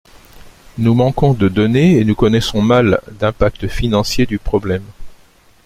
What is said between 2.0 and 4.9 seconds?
nous connaissons mal d’impact financier du problème.